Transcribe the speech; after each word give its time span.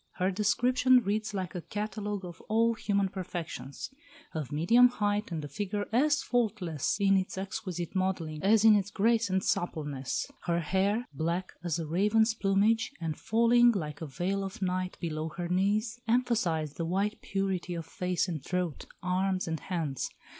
Her 0.13 0.31
description 0.31 1.03
reads 1.03 1.31
like 1.31 1.53
a 1.53 1.61
catalogue 1.61 2.25
of 2.25 2.41
all 2.49 2.73
human 2.73 3.07
perfections. 3.09 3.91
Of 4.33 4.51
medium 4.51 4.87
height 4.87 5.31
and 5.31 5.45
a 5.45 5.47
figure 5.47 5.87
as 5.93 6.23
faultless 6.23 6.97
in 6.99 7.17
its 7.17 7.37
exquisite 7.37 7.93
modelling 7.95 8.41
as 8.41 8.65
in 8.65 8.75
its 8.75 8.89
grace 8.89 9.29
and 9.29 9.43
suppleness; 9.43 10.25
her 10.45 10.59
hair, 10.61 11.07
black 11.13 11.53
as 11.63 11.77
a 11.77 11.85
raven's 11.85 12.33
plumage, 12.33 12.91
and 12.99 13.15
falling, 13.15 13.73
like 13.73 14.01
a 14.01 14.07
veil 14.07 14.43
of 14.43 14.59
night, 14.59 14.97
below 14.99 15.29
her 15.37 15.47
knees, 15.47 15.99
emphasised 16.07 16.77
the 16.77 16.85
white 16.87 17.21
purity 17.21 17.75
of 17.75 17.85
face 17.85 18.27
and 18.27 18.43
throat, 18.43 18.87
arms, 19.03 19.47
and 19.47 19.59
hands. 19.59 20.09